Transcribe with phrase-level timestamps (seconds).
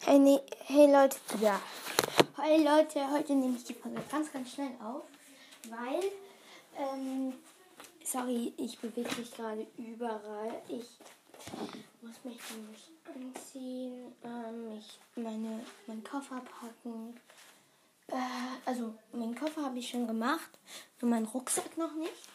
[0.00, 1.60] Hey, nee, hey Leute, ja.
[2.40, 5.02] Hey Leute, heute nehme ich die Folge ganz, ganz schnell auf,
[5.68, 6.00] weil,
[6.78, 7.34] ähm,
[8.04, 10.62] sorry, ich bewege mich gerade überall.
[10.68, 10.86] Ich
[12.00, 17.20] muss mich nämlich anziehen, ähm, ich meine, meinen Koffer packen.
[18.06, 18.14] Äh,
[18.64, 20.50] also, meinen Koffer habe ich schon gemacht,
[21.00, 22.28] nur meinen Rucksack noch nicht.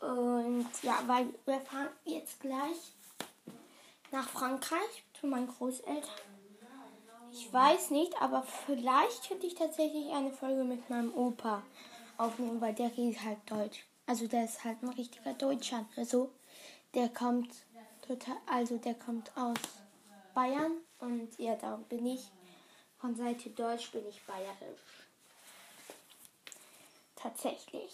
[0.00, 2.92] Und ja, weil wir fahren jetzt gleich
[4.10, 6.35] nach Frankreich zu meinen Großeltern.
[7.38, 11.62] Ich weiß nicht, aber vielleicht könnte ich tatsächlich eine Folge mit meinem Opa
[12.16, 13.84] aufnehmen, weil der redet halt Deutsch.
[14.06, 15.84] Also der ist halt ein richtiger Deutscher.
[15.96, 16.32] Also
[16.94, 17.54] der kommt
[18.06, 19.58] total, also der kommt aus
[20.34, 22.30] Bayern und ja, da bin ich
[22.98, 24.80] von Seite Deutsch bin ich bayerisch.
[27.16, 27.92] Tatsächlich.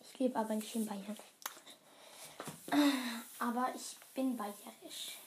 [0.00, 1.18] Ich lebe aber nicht in Bayern.
[3.38, 5.18] Aber ich bin bayerisch.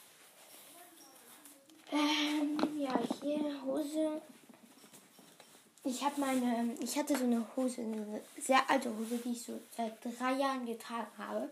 [1.90, 2.87] Ähm, ja,
[3.64, 4.20] Hose.
[5.84, 9.58] Ich habe meine, ich hatte so eine Hose, eine sehr alte Hose, die ich so
[9.76, 11.48] seit drei Jahren getragen habe.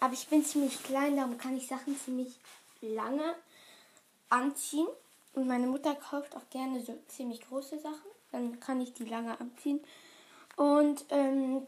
[0.00, 2.34] Aber ich bin ziemlich klein, darum kann ich Sachen ziemlich
[2.80, 3.34] lange
[4.28, 4.88] anziehen.
[5.34, 8.10] Und meine Mutter kauft auch gerne so ziemlich große Sachen.
[8.32, 9.80] Dann kann ich die lange anziehen.
[10.56, 11.66] Und, ähm,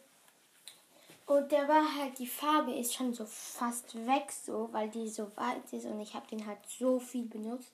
[1.27, 5.31] und der war halt, die Farbe ist schon so fast weg, so, weil die so
[5.37, 5.87] weit ist.
[5.87, 7.73] Und ich habe den halt so viel benutzt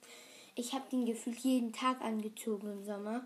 [0.55, 3.25] ich habe den gefühlt jeden Tag angezogen im Sommer.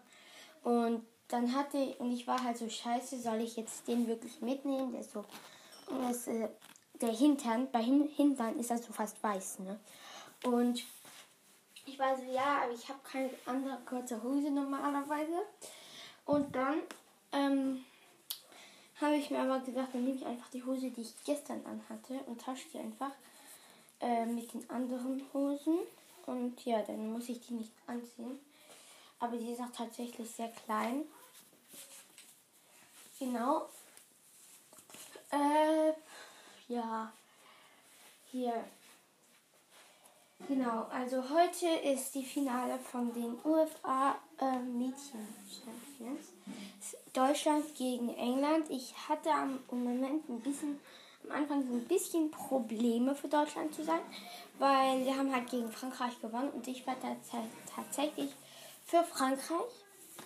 [0.63, 4.91] Und dann hatte und ich war halt so scheiße, soll ich jetzt den wirklich mitnehmen?
[4.91, 5.25] Der ist so,
[5.89, 6.49] das, äh,
[7.01, 9.79] der Hintern, bei Hintern ist das so fast weiß, ne?
[10.43, 10.83] Und
[11.85, 15.41] ich war so, ja, aber ich habe keine andere kurze Hose normalerweise.
[16.25, 16.81] Und dann
[17.31, 17.85] ähm,
[18.99, 22.19] habe ich mir aber gedacht, dann nehme ich einfach die Hose, die ich gestern anhatte
[22.25, 23.11] und tausche die einfach
[24.01, 25.79] äh, mit den anderen Hosen.
[26.27, 28.39] Und ja, dann muss ich die nicht anziehen.
[29.19, 31.03] Aber die ist auch tatsächlich sehr klein.
[33.17, 33.67] Genau.
[35.31, 35.93] Äh,
[36.67, 37.11] ja.
[38.31, 38.63] Hier.
[40.47, 46.27] Genau, also heute ist die Finale von den UFA äh, Mädchen Champions.
[47.11, 48.69] Deutschland gegen England.
[48.69, 50.79] Ich hatte am Moment ein bisschen
[51.23, 54.01] am Anfang so ein bisschen Probleme für Deutschland zu sein,
[54.59, 56.95] weil wir haben halt gegen Frankreich gewonnen und ich war
[57.75, 58.31] tatsächlich
[58.85, 59.71] für Frankreich,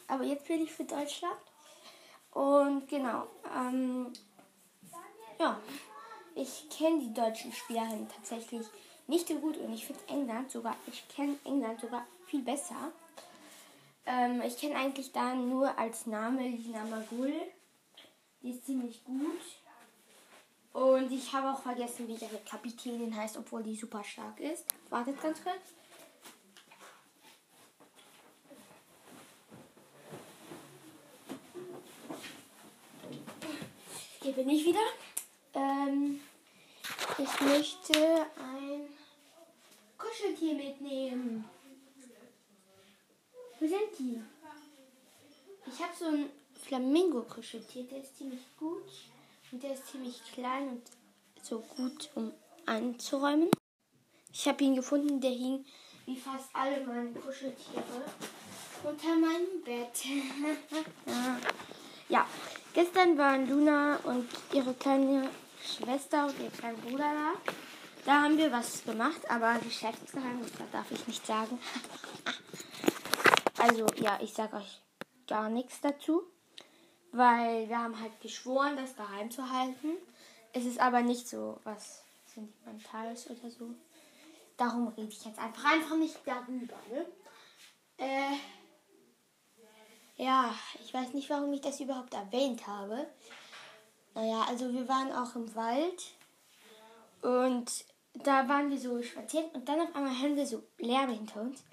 [0.07, 1.35] aber jetzt bin ich für Deutschland.
[2.31, 4.13] Und genau, ähm,
[5.39, 5.59] ja,
[6.35, 8.65] ich kenne die deutschen Spielerinnen tatsächlich
[9.07, 12.91] nicht so gut und ich finde England sogar, ich kenne England sogar viel besser.
[14.05, 17.33] Ähm, ich kenne eigentlich da nur als Name Lina Magul.
[18.41, 19.41] Die ist ziemlich gut.
[20.73, 24.65] Und ich habe auch vergessen, wie ihre Kapitänin heißt, obwohl die super stark ist.
[24.89, 25.61] Wartet ganz kurz.
[34.21, 34.79] Hier bin ich wieder.
[35.53, 36.21] Ähm,
[37.17, 38.87] ich möchte ein
[39.97, 41.49] Kuscheltier mitnehmen.
[43.59, 44.21] Wo sind die?
[45.67, 46.29] Ich habe so ein
[46.63, 48.89] Flamingo-Kuscheltier, der ist ziemlich gut.
[49.51, 50.83] Und der ist ziemlich klein und
[51.41, 52.31] so gut, um
[52.65, 53.49] anzuräumen.
[54.31, 55.65] Ich habe ihn gefunden, der hing
[56.05, 58.05] wie fast alle meine Kuscheltiere
[58.83, 60.05] unter meinem Bett.
[62.09, 62.25] ja,
[62.73, 65.29] gestern waren Luna und ihre kleine
[65.63, 67.53] Schwester und ihr kleiner Bruder da.
[68.05, 71.59] Da haben wir was gemacht, aber Geschäftsgeheimnis, da darf ich nicht sagen.
[73.57, 74.81] also ja, ich sage euch
[75.27, 76.23] gar nichts dazu
[77.11, 79.97] weil wir haben halt geschworen, das geheim zu halten.
[80.53, 83.69] Es ist aber nicht so was Sentimentales oder so.
[84.57, 86.77] Darum rede ich jetzt einfach einfach nicht darüber.
[86.89, 87.05] Ne?
[87.97, 88.37] Äh,
[90.17, 93.07] ja, ich weiß nicht, warum ich das überhaupt erwähnt habe.
[94.13, 96.03] Naja, also wir waren auch im Wald
[97.21, 101.41] und da waren wir so spazieren und dann auf einmal hören wir so Lärm hinter
[101.41, 101.63] uns.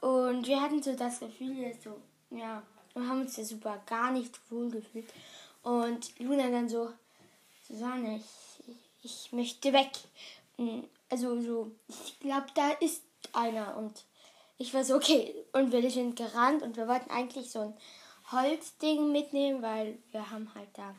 [0.00, 2.00] Und wir hatten so das Gefühl, so,
[2.30, 2.62] ja,
[3.00, 5.08] wir haben uns ja super gar nicht wohl gefühlt.
[5.62, 6.90] Und Luna dann so,
[7.66, 8.20] Susanne,
[9.02, 9.90] ich, ich möchte weg.
[11.08, 13.02] Also so, ich glaube, da ist
[13.32, 13.76] einer.
[13.76, 14.04] Und
[14.58, 15.34] ich war so, okay.
[15.52, 17.74] Und wir sind gerannt und wir wollten eigentlich so ein
[18.32, 20.94] Holzding mitnehmen, weil wir haben halt da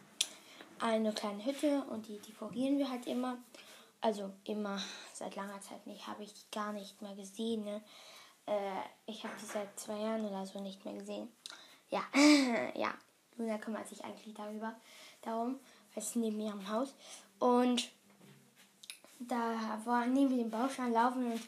[0.79, 3.37] eine kleine Hütte und die dekorieren wir halt immer.
[4.03, 4.81] Also immer,
[5.13, 7.63] seit langer Zeit nicht, habe ich die gar nicht mehr gesehen.
[7.63, 7.83] Ne?
[8.47, 11.29] Äh, ich habe die seit zwei Jahren oder so nicht mehr gesehen
[11.91, 12.03] ja,
[12.75, 12.93] ja,
[13.37, 14.75] Luna kümmert sich eigentlich darüber,
[15.21, 15.59] darum,
[15.93, 16.93] weil es neben ihrem Haus.
[17.39, 17.89] Und
[19.19, 21.41] da neben wir den Baustein laufen und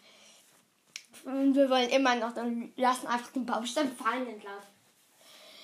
[1.25, 4.67] Und wir wollen immer noch, dann lassen einfach den Baumstamm fallen und laufen,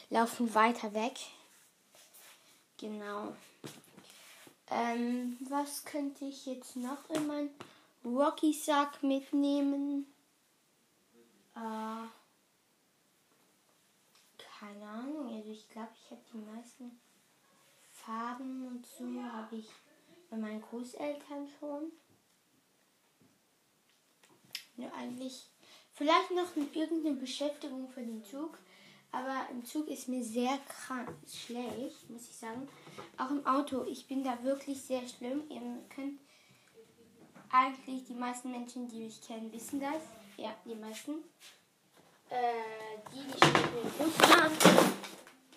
[0.10, 1.18] laufen weiter weg.
[2.78, 3.36] Genau.
[4.72, 7.50] Ähm, was könnte ich jetzt noch in meinen
[8.06, 10.06] Rocky-Sack mitnehmen?
[11.56, 12.08] Äh,
[14.60, 15.34] keine Ahnung.
[15.34, 17.00] Also ich glaube, ich habe die meisten
[17.92, 19.70] Farben und so habe ich
[20.30, 21.92] bei meinen Großeltern schon.
[24.78, 25.50] Ja, eigentlich
[25.94, 28.58] vielleicht noch irgendeine Beschäftigung für den Zug.
[29.12, 32.70] Aber im Zug ist mir sehr krank, schlecht, muss ich sagen.
[33.18, 33.84] Auch im Auto.
[33.86, 35.44] Ich bin da wirklich sehr schlimm.
[35.50, 36.20] Ihr könnt
[37.50, 40.04] eigentlich die meisten Menschen, die mich kennen, wissen das.
[40.38, 41.24] Ja, die meisten.
[42.30, 44.52] Äh, die, die schon im Bus fahren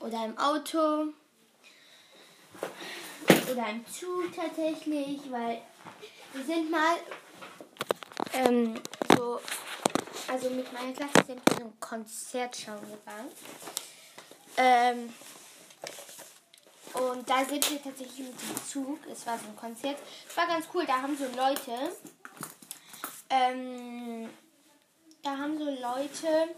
[0.00, 1.12] oder im Auto
[3.50, 5.62] oder im Zug tatsächlich, weil
[6.32, 6.96] wir sind mal
[8.32, 8.80] ähm,
[9.16, 9.38] so,
[10.28, 13.30] also mit meiner Klasse sind wir ein Konzert schauen gegangen.
[14.56, 15.12] Ähm,
[16.94, 18.98] und da sind wir tatsächlich mit dem Zug.
[19.10, 19.98] Es war so ein Konzert.
[20.28, 20.84] Es war ganz cool.
[20.86, 21.96] Da haben so Leute,
[23.30, 24.28] ähm,
[25.22, 26.54] da haben so Leute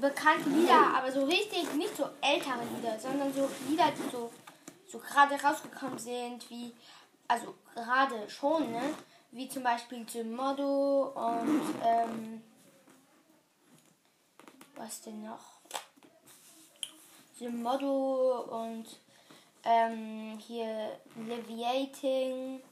[0.00, 4.30] bekannte Lieder, aber so richtig, nicht so ältere Lieder, sondern so Lieder, die so,
[4.86, 6.72] so gerade rausgekommen sind, wie,
[7.26, 8.94] also gerade schon, ne?
[9.30, 12.42] Wie zum Beispiel The Modo und, ähm,
[14.76, 15.60] was denn noch?
[17.38, 18.86] The Modo und,
[19.64, 22.62] ähm, hier Leviating.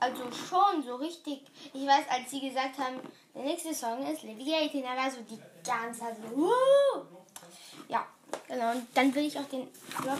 [0.00, 1.42] Also schon so richtig.
[1.72, 2.98] Ich weiß, als sie gesagt haben,
[3.34, 6.52] der nächste Song ist Leviating, da war so die ganze Zeit so, Wuh!
[7.88, 8.06] Ja,
[8.46, 8.72] genau.
[8.72, 10.18] Und dann will ich auch den Vlog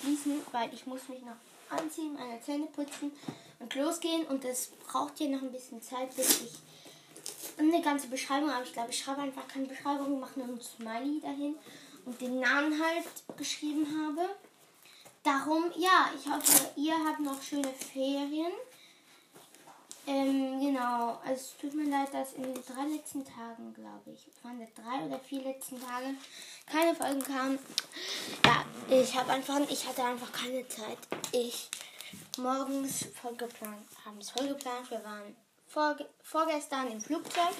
[0.00, 1.36] schließen, weil ich muss mich noch
[1.76, 3.12] anziehen, meine Zähne putzen
[3.58, 4.26] und losgehen.
[4.26, 6.52] Und das braucht hier noch ein bisschen Zeit, bis ich
[7.58, 11.20] eine ganze Beschreibung, aber ich glaube, ich schreibe einfach keine Beschreibung, mache nur ein Smiley
[11.20, 11.56] dahin
[12.04, 14.28] und den Namen halt geschrieben habe.
[15.22, 18.52] Darum, ja, ich hoffe, ihr habt noch schöne Ferien.
[20.08, 24.28] Ähm, genau, also es tut mir leid, dass in den drei letzten Tagen, glaube ich,
[24.44, 26.14] waren das drei oder vier letzten Tage,
[26.64, 27.58] keine Folgen kamen.
[28.44, 30.98] Ja, ich habe einfach, ich hatte einfach keine Zeit.
[31.32, 31.68] Ich
[32.38, 34.88] morgens vollgeplant, haben es vollgeplant.
[34.90, 35.34] Wir waren
[35.66, 37.54] vor, vorgestern im Flugzeug.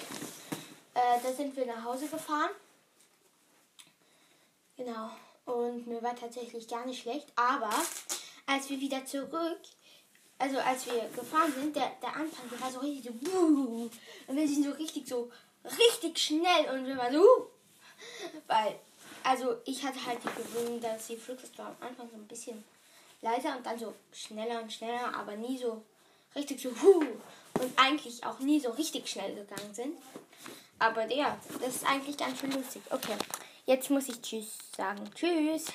[0.93, 2.51] Äh, da sind wir nach Hause gefahren.
[4.77, 5.09] Genau.
[5.45, 7.27] Und mir war tatsächlich gar nicht schlecht.
[7.35, 7.73] Aber
[8.45, 9.59] als wir wieder zurück
[10.39, 13.89] also als wir gefahren sind, der, der Anfang, der war so richtig so, buh,
[14.27, 15.31] und wir sind so richtig so,
[15.63, 17.47] richtig schnell und wir waren so, uh,
[18.47, 18.79] weil,
[19.23, 22.63] also ich hatte halt die Gewöhnung, dass die Flugzeuge am Anfang so ein bisschen
[23.21, 25.83] leiser und dann so schneller und schneller, aber nie so
[26.35, 27.03] richtig so, huh,
[27.59, 29.97] und eigentlich auch nie so richtig schnell gegangen sind.
[30.79, 32.83] Aber ja, das ist eigentlich ganz schön lustig.
[32.91, 33.17] Okay,
[33.65, 35.09] jetzt muss ich Tschüss sagen.
[35.15, 35.73] Tschüss.